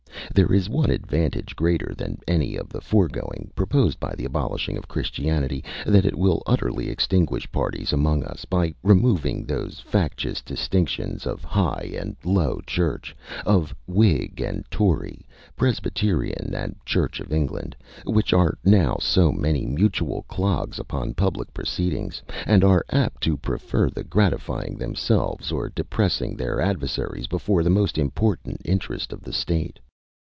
[0.33, 4.87] There is one advantage greater than any of the foregoing, proposed by the abolishing of
[4.87, 11.43] Christianity, that it will utterly extinguish parties among us, by removing those factious distinctions of
[11.43, 13.13] high and low church,
[13.45, 15.27] of Whig and Tory,
[15.57, 17.75] Presbyterian and Church of England,
[18.05, 23.89] which are now so many mutual clogs upon public proceedings, and are apt to prefer
[23.89, 29.77] the gratifying themselves or depressing their adversaries before the most important interest of the State.